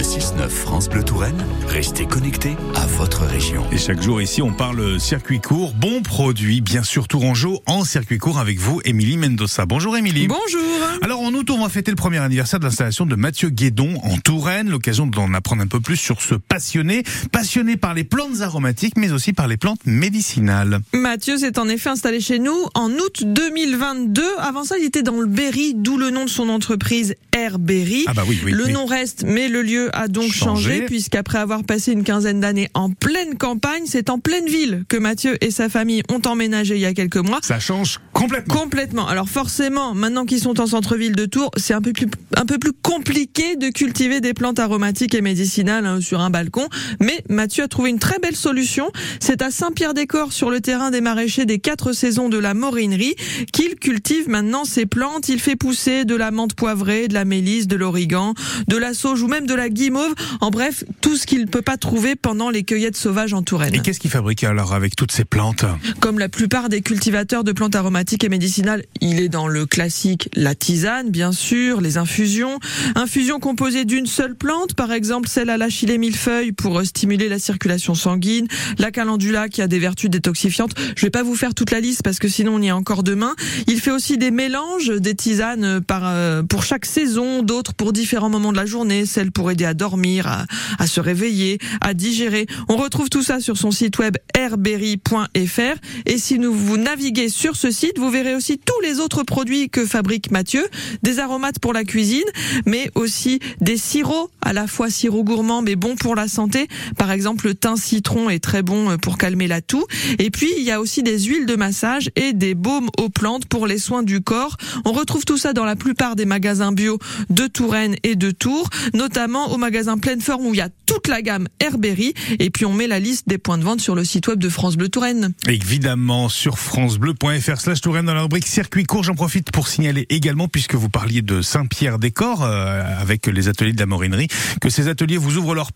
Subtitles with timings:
[0.00, 1.36] Le 6-9 France Bleu Touraine,
[1.68, 3.66] restez connectés à votre région.
[3.70, 8.16] Et chaque jour ici, on parle circuit court, bon produit, bien sûr Tourangeau en circuit
[8.16, 9.66] court avec vous, Émilie Mendoza.
[9.66, 10.26] Bonjour Émilie.
[10.26, 10.62] Bonjour.
[11.02, 14.16] Alors en août, on va fêter le premier anniversaire de l'installation de Mathieu Guédon en
[14.16, 18.96] Touraine, l'occasion d'en apprendre un peu plus sur ce passionné, passionné par les plantes aromatiques,
[18.96, 20.80] mais aussi par les plantes médicinales.
[20.94, 24.22] Mathieu s'est en effet installé chez nous en août 2022.
[24.38, 28.04] Avant ça, il était dans le Berry, d'où le nom de son entreprise Air Berry.
[28.06, 28.52] Ah bah oui, oui.
[28.52, 28.72] le oui.
[28.72, 30.70] nom reste, mais le lieu a donc Changé.
[30.70, 34.96] changé, puisqu'après avoir passé une quinzaine d'années en pleine campagne, c'est en pleine ville que
[34.96, 37.40] Mathieu et sa famille ont emménagé il y a quelques mois.
[37.42, 38.54] Ça change complètement.
[38.54, 39.08] Complètement.
[39.08, 42.06] Alors forcément, maintenant qu'ils sont en centre-ville de Tours, c'est un peu plus
[42.36, 46.68] un peu plus compliqué de cultiver des plantes aromatiques et médicinales hein, sur un balcon.
[47.00, 48.90] Mais Mathieu a trouvé une très belle solution.
[49.18, 53.14] C'est à Saint-Pierre-des-Corps, sur le terrain des maraîchers des quatre saisons de la Morinerie,
[53.52, 55.28] qu'il cultive maintenant ces plantes.
[55.28, 58.34] Il fait pousser de la menthe poivrée, de la mélisse, de l'origan,
[58.68, 60.14] de la sauge ou même de la guimauve.
[60.40, 63.74] En bref, tout ce qu'il ne peut pas trouver pendant les cueillettes sauvages en Touraine.
[63.74, 65.64] Et qu'est-ce qu'il fabrique alors avec toutes ces plantes?
[66.00, 70.28] Comme la plupart des cultivateurs de plantes aromatiques et médicinales, il est dans le classique
[70.34, 72.58] la tisane, bien sûr, les infusions.
[72.96, 77.38] Infusions composées d'une seule plante, par exemple celle à l'achillée millefeuille pour euh, stimuler la
[77.38, 80.72] circulation sanguine, la calendula qui a des vertus détoxifiantes.
[80.96, 83.04] Je vais pas vous faire toute la liste parce que sinon on y est encore
[83.04, 83.34] demain.
[83.68, 88.30] Il fait aussi des mélanges, des tisanes par, euh, pour chaque saison, d'autres pour différents
[88.30, 90.46] moments de la journée, celles pour aider à dormir, à,
[90.80, 92.46] à se réveiller, à digérer.
[92.68, 97.54] On retrouve tout ça sur son site web airberry.fr et si nous vous naviguez sur
[97.54, 100.66] ce site, vous verrez aussi tous les autres produits que fabrique Mathieu,
[101.02, 102.24] des aromates pour la cuisine,
[102.66, 106.66] mais aussi des sirops, à la fois sirop gourmand mais bon pour la santé.
[106.96, 109.84] Par exemple, le thym citron est très bon pour calmer la toux.
[110.18, 113.44] Et puis, il y a aussi des huiles de massage et des baumes aux plantes
[113.44, 114.56] pour les soins du corps.
[114.84, 118.70] On retrouve tout ça dans la plupart des magasins bio de Touraine et de Tours,
[118.94, 122.14] notamment au magasin Pleine Forme où il y a toute la gamme Herberry.
[122.38, 124.48] Et puis, on met la liste des points de vente sur le site web de
[124.48, 125.34] France Bleu Touraine.
[125.48, 129.02] Évidemment sur francebleu.fr slash Touraine dans la rubrique circuit court.
[129.02, 133.80] J'en profite pour signaler également, puisque vous parliez de Saint-Pierre-des-Corps euh, avec les ateliers de
[133.80, 134.28] la morinerie,
[134.60, 135.66] que ces ateliers vous ouvrent leurs